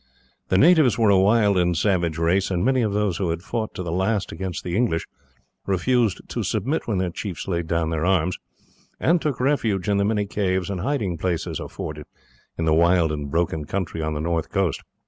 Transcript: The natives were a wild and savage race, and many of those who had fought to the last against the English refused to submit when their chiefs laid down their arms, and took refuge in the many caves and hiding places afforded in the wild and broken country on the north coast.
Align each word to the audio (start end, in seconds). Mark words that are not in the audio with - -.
The 0.49 0.57
natives 0.57 0.97
were 0.97 1.11
a 1.11 1.19
wild 1.19 1.59
and 1.59 1.77
savage 1.77 2.17
race, 2.17 2.49
and 2.49 2.65
many 2.65 2.81
of 2.81 2.91
those 2.91 3.17
who 3.17 3.29
had 3.29 3.43
fought 3.43 3.75
to 3.75 3.83
the 3.83 3.91
last 3.91 4.31
against 4.31 4.63
the 4.63 4.75
English 4.75 5.05
refused 5.67 6.27
to 6.29 6.41
submit 6.41 6.87
when 6.87 6.97
their 6.97 7.11
chiefs 7.11 7.47
laid 7.47 7.67
down 7.67 7.91
their 7.91 8.03
arms, 8.03 8.39
and 8.99 9.21
took 9.21 9.39
refuge 9.39 9.87
in 9.87 9.97
the 9.97 10.03
many 10.03 10.25
caves 10.25 10.71
and 10.71 10.81
hiding 10.81 11.19
places 11.19 11.59
afforded 11.59 12.05
in 12.57 12.65
the 12.65 12.73
wild 12.73 13.11
and 13.11 13.29
broken 13.29 13.65
country 13.65 14.01
on 14.01 14.15
the 14.15 14.19
north 14.21 14.49
coast. 14.49 14.81